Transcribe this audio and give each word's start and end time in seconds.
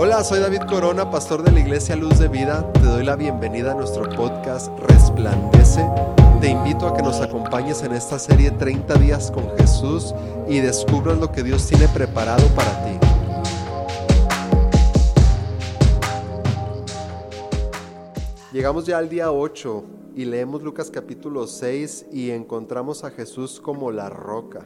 Hola, 0.00 0.22
soy 0.22 0.38
David 0.38 0.60
Corona, 0.68 1.10
pastor 1.10 1.42
de 1.42 1.50
la 1.50 1.58
Iglesia 1.58 1.96
Luz 1.96 2.20
de 2.20 2.28
Vida. 2.28 2.72
Te 2.72 2.84
doy 2.84 3.04
la 3.04 3.16
bienvenida 3.16 3.72
a 3.72 3.74
nuestro 3.74 4.08
podcast 4.08 4.70
Resplandece. 4.78 5.84
Te 6.40 6.50
invito 6.50 6.86
a 6.86 6.94
que 6.94 7.02
nos 7.02 7.20
acompañes 7.20 7.82
en 7.82 7.90
esta 7.90 8.16
serie 8.20 8.52
30 8.52 8.94
días 8.94 9.32
con 9.32 9.50
Jesús 9.58 10.14
y 10.48 10.60
descubras 10.60 11.18
lo 11.18 11.32
que 11.32 11.42
Dios 11.42 11.66
tiene 11.66 11.88
preparado 11.88 12.46
para 12.54 12.84
ti. 12.84 12.92
Llegamos 18.52 18.86
ya 18.86 18.98
al 18.98 19.08
día 19.08 19.32
8 19.32 19.84
y 20.14 20.26
leemos 20.26 20.62
Lucas 20.62 20.92
capítulo 20.92 21.48
6 21.48 22.06
y 22.12 22.30
encontramos 22.30 23.02
a 23.02 23.10
Jesús 23.10 23.60
como 23.60 23.90
la 23.90 24.08
roca. 24.08 24.64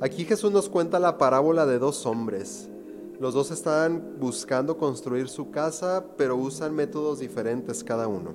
Aquí 0.00 0.24
Jesús 0.24 0.52
nos 0.52 0.68
cuenta 0.68 1.00
la 1.00 1.18
parábola 1.18 1.66
de 1.66 1.80
dos 1.80 2.06
hombres. 2.06 2.70
Los 3.20 3.34
dos 3.34 3.50
están 3.50 4.16
buscando 4.18 4.78
construir 4.78 5.28
su 5.28 5.50
casa, 5.50 6.06
pero 6.16 6.36
usan 6.36 6.74
métodos 6.74 7.18
diferentes 7.18 7.84
cada 7.84 8.08
uno. 8.08 8.32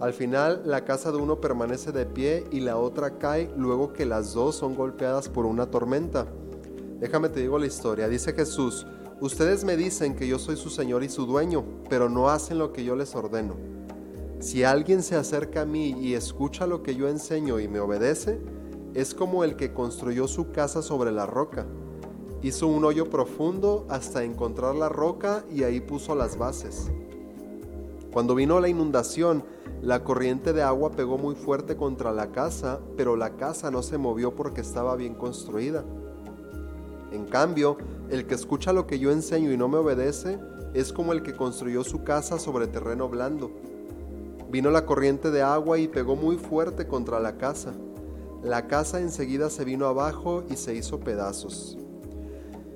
Al 0.00 0.12
final, 0.12 0.60
la 0.66 0.84
casa 0.84 1.10
de 1.10 1.16
uno 1.16 1.40
permanece 1.40 1.92
de 1.92 2.04
pie 2.04 2.44
y 2.50 2.60
la 2.60 2.76
otra 2.76 3.16
cae 3.16 3.50
luego 3.56 3.94
que 3.94 4.04
las 4.04 4.34
dos 4.34 4.54
son 4.54 4.74
golpeadas 4.74 5.30
por 5.30 5.46
una 5.46 5.70
tormenta. 5.70 6.26
Déjame 7.00 7.30
te 7.30 7.40
digo 7.40 7.58
la 7.58 7.64
historia. 7.64 8.06
Dice 8.06 8.34
Jesús, 8.34 8.86
ustedes 9.22 9.64
me 9.64 9.78
dicen 9.78 10.14
que 10.14 10.28
yo 10.28 10.38
soy 10.38 10.58
su 10.58 10.68
Señor 10.68 11.02
y 11.02 11.08
su 11.08 11.24
dueño, 11.24 11.64
pero 11.88 12.10
no 12.10 12.28
hacen 12.28 12.58
lo 12.58 12.70
que 12.70 12.84
yo 12.84 12.94
les 12.94 13.14
ordeno. 13.14 13.56
Si 14.40 14.62
alguien 14.62 15.02
se 15.02 15.16
acerca 15.16 15.62
a 15.62 15.64
mí 15.64 15.96
y 15.98 16.12
escucha 16.12 16.66
lo 16.66 16.82
que 16.82 16.96
yo 16.96 17.08
enseño 17.08 17.60
y 17.60 17.66
me 17.66 17.80
obedece, 17.80 18.42
es 18.92 19.14
como 19.14 19.42
el 19.42 19.56
que 19.56 19.72
construyó 19.72 20.28
su 20.28 20.52
casa 20.52 20.82
sobre 20.82 21.12
la 21.12 21.24
roca. 21.24 21.64
Hizo 22.42 22.66
un 22.66 22.84
hoyo 22.84 23.08
profundo 23.08 23.86
hasta 23.88 24.24
encontrar 24.24 24.74
la 24.74 24.88
roca 24.88 25.44
y 25.50 25.62
ahí 25.62 25.80
puso 25.80 26.14
las 26.14 26.36
bases. 26.36 26.90
Cuando 28.12 28.34
vino 28.34 28.60
la 28.60 28.68
inundación, 28.68 29.44
la 29.80 30.04
corriente 30.04 30.52
de 30.52 30.62
agua 30.62 30.90
pegó 30.90 31.18
muy 31.18 31.34
fuerte 31.34 31.76
contra 31.76 32.12
la 32.12 32.32
casa, 32.32 32.80
pero 32.96 33.16
la 33.16 33.36
casa 33.36 33.70
no 33.70 33.82
se 33.82 33.96
movió 33.96 34.34
porque 34.34 34.60
estaba 34.60 34.96
bien 34.96 35.14
construida. 35.14 35.84
En 37.12 37.26
cambio, 37.26 37.78
el 38.10 38.26
que 38.26 38.34
escucha 38.34 38.72
lo 38.72 38.86
que 38.86 38.98
yo 38.98 39.10
enseño 39.10 39.52
y 39.52 39.56
no 39.56 39.68
me 39.68 39.78
obedece 39.78 40.38
es 40.74 40.92
como 40.92 41.12
el 41.12 41.22
que 41.22 41.34
construyó 41.34 41.84
su 41.84 42.04
casa 42.04 42.38
sobre 42.38 42.66
terreno 42.66 43.08
blando. 43.08 43.50
Vino 44.50 44.70
la 44.70 44.84
corriente 44.84 45.30
de 45.30 45.42
agua 45.42 45.78
y 45.78 45.88
pegó 45.88 46.16
muy 46.16 46.36
fuerte 46.36 46.86
contra 46.86 47.20
la 47.20 47.38
casa 47.38 47.72
la 48.42 48.66
casa 48.66 48.98
enseguida 48.98 49.50
se 49.50 49.64
vino 49.64 49.86
abajo 49.86 50.42
y 50.50 50.56
se 50.56 50.74
hizo 50.74 50.98
pedazos. 50.98 51.78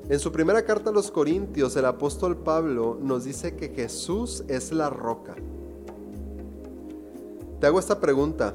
En 0.08 0.20
su 0.20 0.30
primera 0.30 0.64
carta 0.64 0.90
a 0.90 0.92
los 0.92 1.10
Corintios, 1.10 1.74
el 1.74 1.84
apóstol 1.84 2.36
Pablo 2.36 2.96
nos 3.02 3.24
dice 3.24 3.56
que 3.56 3.70
Jesús 3.70 4.44
es 4.46 4.70
la 4.70 4.88
roca. 4.88 5.34
Te 7.60 7.66
hago 7.66 7.80
esta 7.80 7.98
pregunta. 7.98 8.54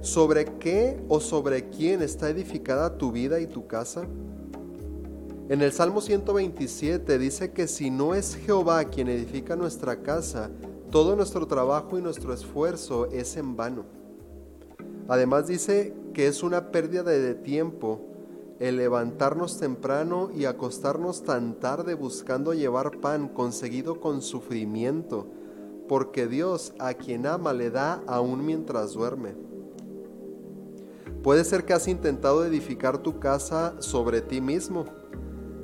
¿Sobre 0.00 0.46
qué 0.58 1.00
o 1.08 1.20
sobre 1.20 1.68
quién 1.70 2.02
está 2.02 2.28
edificada 2.28 2.98
tu 2.98 3.12
vida 3.12 3.38
y 3.38 3.46
tu 3.46 3.68
casa? 3.68 4.04
En 5.48 5.62
el 5.62 5.70
Salmo 5.70 6.00
127 6.00 7.18
dice 7.18 7.52
que 7.52 7.68
si 7.68 7.90
no 7.90 8.14
es 8.14 8.34
Jehová 8.34 8.84
quien 8.84 9.08
edifica 9.08 9.54
nuestra 9.54 10.02
casa, 10.02 10.50
todo 10.90 11.14
nuestro 11.14 11.46
trabajo 11.46 11.98
y 11.98 12.02
nuestro 12.02 12.34
esfuerzo 12.34 13.06
es 13.12 13.36
en 13.36 13.54
vano. 13.56 13.84
Además 15.06 15.46
dice 15.46 15.94
que 16.14 16.26
es 16.26 16.42
una 16.42 16.72
pérdida 16.72 17.04
de 17.04 17.34
tiempo 17.36 18.07
el 18.60 18.76
levantarnos 18.76 19.58
temprano 19.58 20.30
y 20.34 20.44
acostarnos 20.44 21.22
tan 21.22 21.54
tarde 21.60 21.94
buscando 21.94 22.54
llevar 22.54 22.98
pan 23.00 23.28
conseguido 23.28 24.00
con 24.00 24.20
sufrimiento, 24.20 25.26
porque 25.88 26.26
Dios 26.26 26.72
a 26.78 26.94
quien 26.94 27.26
ama 27.26 27.52
le 27.52 27.70
da 27.70 28.02
aún 28.06 28.44
mientras 28.44 28.92
duerme. 28.94 29.34
Puede 31.22 31.44
ser 31.44 31.64
que 31.64 31.72
has 31.72 31.88
intentado 31.88 32.44
edificar 32.44 32.98
tu 32.98 33.20
casa 33.20 33.74
sobre 33.80 34.20
ti 34.20 34.40
mismo, 34.40 34.86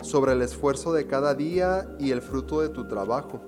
sobre 0.02 0.32
el 0.32 0.42
esfuerzo 0.42 0.92
de 0.92 1.06
cada 1.06 1.34
día 1.34 1.96
y 1.98 2.10
el 2.10 2.22
fruto 2.22 2.60
de 2.60 2.68
tu 2.68 2.86
trabajo. 2.86 3.40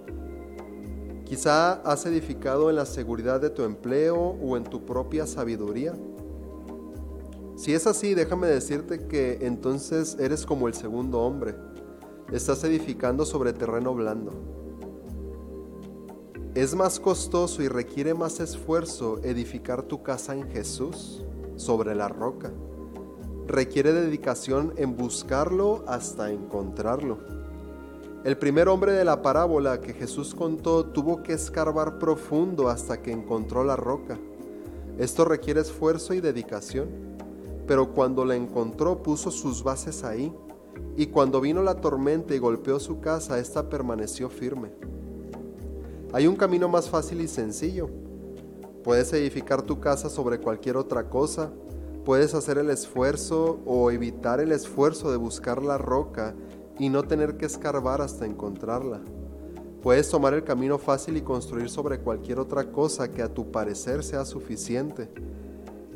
Quizá 1.25 1.75
has 1.83 2.07
edificado 2.07 2.71
en 2.71 2.77
la 2.77 2.87
seguridad 2.87 3.41
de 3.41 3.51
tu 3.51 3.65
empleo 3.65 4.17
o 4.17 4.57
en 4.57 4.65
tu 4.65 4.87
propia 4.87 5.27
sabiduría. 5.27 5.93
Si 7.57 7.73
es 7.73 7.87
así, 7.87 8.13
déjame 8.15 8.49
decirte 8.49 9.07
que 9.07 9.39
entonces 9.41 10.19
eres 10.21 10.45
como 10.45 10.69
el 10.69 10.75
segundo 10.75 11.21
hombre. 11.21 11.55
Estás 12.31 12.63
edificando 12.65 13.25
sobre 13.25 13.55
terreno 13.55 13.95
blando. 13.95 14.33
Es 16.55 16.75
más 16.75 17.01
costoso 17.01 17.63
y 17.63 17.69
requiere 17.69 18.13
más 18.13 18.41
esfuerzo 18.41 19.21
edificar 19.23 19.83
tu 19.83 20.03
casa 20.03 20.35
en 20.35 20.51
Jesús, 20.51 21.25
sobre 21.57 21.95
la 21.95 22.09
roca. 22.09 22.53
Requiere 23.47 23.95
dedicación 23.95 24.75
en 24.77 24.95
buscarlo 24.95 25.83
hasta 25.87 26.31
encontrarlo. 26.31 27.19
El 28.25 28.37
primer 28.37 28.69
hombre 28.69 28.93
de 28.93 29.05
la 29.05 29.23
parábola 29.23 29.81
que 29.81 29.95
Jesús 29.95 30.35
contó 30.35 30.85
tuvo 30.85 31.23
que 31.23 31.33
escarbar 31.33 31.99
profundo 31.99 32.69
hasta 32.69 33.01
que 33.01 33.13
encontró 33.13 33.65
la 33.65 33.77
roca. 33.77 34.19
Esto 34.99 35.25
requiere 35.25 35.61
esfuerzo 35.61 36.13
y 36.13 36.21
dedicación, 36.21 37.06
pero 37.67 37.93
cuando 37.93 38.25
la 38.25 38.37
encontró 38.37 39.03
puso 39.03 39.31
sus 39.31 39.63
bases 39.63 40.05
ahí, 40.05 40.33
y 40.97 41.07
cuando 41.07 41.41
vino 41.41 41.63
la 41.63 41.81
tormenta 41.81 42.35
y 42.35 42.39
golpeó 42.39 42.79
su 42.81 43.01
casa, 43.01 43.39
ésta 43.39 43.69
permaneció 43.69 44.29
firme. 44.29 44.71
Hay 46.13 46.27
un 46.27 46.37
camino 46.37 46.69
más 46.69 46.89
fácil 46.89 47.21
y 47.21 47.29
sencillo. 47.29 47.89
Puedes 48.85 49.13
edificar 49.13 49.63
tu 49.63 49.81
casa 49.81 50.09
sobre 50.09 50.39
cualquier 50.39 50.77
otra 50.77 51.09
cosa, 51.11 51.51
puedes 52.05 52.35
hacer 52.35 52.57
el 52.59 52.71
esfuerzo 52.71 53.59
o 53.67 53.91
evitar 53.91 54.41
el 54.41 54.53
esfuerzo 54.53 55.11
de 55.11 55.17
buscar 55.17 55.63
la 55.63 55.77
roca 55.77 56.35
y 56.79 56.89
no 56.89 57.03
tener 57.03 57.37
que 57.37 57.47
escarbar 57.47 58.01
hasta 58.01 58.27
encontrarla. 58.27 59.01
Puedes 59.83 60.09
tomar 60.09 60.35
el 60.35 60.45
camino 60.45 60.79
fácil 60.79 61.17
y 61.17 61.23
construir 61.23 61.69
sobre 61.69 61.99
cualquier 61.99 62.39
otra 62.39 62.71
cosa 62.71 63.11
que 63.11 63.23
a 63.23 63.33
tu 63.33 63.51
parecer 63.51 64.03
sea 64.03 64.25
suficiente. 64.25 65.09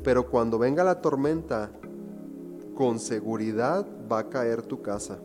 Pero 0.03 0.31
cuando 0.31 0.59
venga 0.59 0.83
la 0.83 1.01
tormenta, 1.01 1.71
con 2.75 2.99
seguridad 2.99 3.87
va 4.11 4.21
a 4.21 4.29
caer 4.31 4.63
tu 4.63 4.81
casa. 4.81 5.19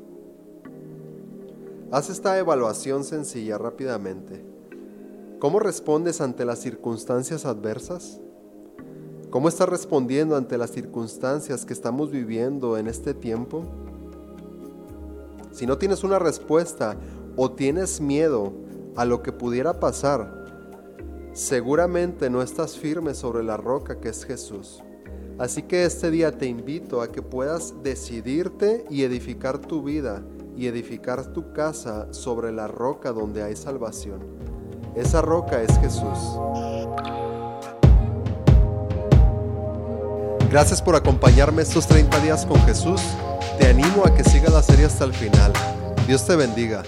Haz 1.91 2.09
esta 2.09 2.37
evaluación 2.37 3.03
sencilla 3.03 3.57
rápidamente. 3.57 4.43
¿Cómo 5.39 5.59
respondes 5.59 6.19
ante 6.19 6.43
las 6.43 6.59
circunstancias 6.59 7.45
adversas? 7.45 8.19
¿Cómo 9.29 9.49
estás 9.49 9.69
respondiendo 9.69 10.35
ante 10.35 10.57
las 10.57 10.71
circunstancias 10.71 11.65
que 11.65 11.73
estamos 11.73 12.11
viviendo 12.11 12.77
en 12.77 12.87
este 12.87 13.13
tiempo? 13.13 13.63
Si 15.51 15.65
no 15.65 15.77
tienes 15.77 16.03
una 16.03 16.19
respuesta 16.19 16.97
o 17.37 17.51
tienes 17.51 18.01
miedo 18.01 18.53
a 18.95 19.05
lo 19.05 19.21
que 19.21 19.31
pudiera 19.31 19.79
pasar, 19.79 20.44
seguramente 21.35 22.29
no 22.29 22.41
estás 22.41 22.77
firme 22.77 23.13
sobre 23.13 23.43
la 23.43 23.57
roca 23.57 23.99
que 23.99 24.07
es 24.07 24.23
Jesús. 24.23 24.81
Así 25.37 25.63
que 25.63 25.83
este 25.83 26.09
día 26.09 26.31
te 26.37 26.45
invito 26.45 27.01
a 27.01 27.11
que 27.11 27.21
puedas 27.21 27.83
decidirte 27.83 28.85
y 28.89 29.03
edificar 29.03 29.59
tu 29.59 29.83
vida 29.83 30.23
y 30.55 30.67
edificar 30.67 31.33
tu 31.33 31.51
casa 31.51 32.07
sobre 32.13 32.53
la 32.53 32.67
roca 32.67 33.11
donde 33.11 33.43
hay 33.43 33.57
salvación. 33.57 34.21
Esa 34.95 35.21
roca 35.21 35.61
es 35.61 35.77
Jesús. 35.79 36.39
Gracias 40.49 40.81
por 40.81 40.95
acompañarme 40.95 41.63
estos 41.63 41.85
30 41.85 42.17
días 42.21 42.45
con 42.45 42.61
Jesús. 42.61 43.01
Te 43.59 43.67
animo 43.67 44.05
a 44.05 44.15
que 44.15 44.23
sigas 44.23 44.53
la 44.53 44.63
serie 44.63 44.85
hasta 44.85 45.03
el 45.03 45.13
final. 45.13 45.51
Dios 46.07 46.25
te 46.25 46.37
bendiga. 46.37 46.83